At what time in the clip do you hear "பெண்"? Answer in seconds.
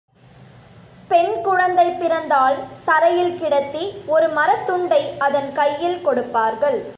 1.07-1.41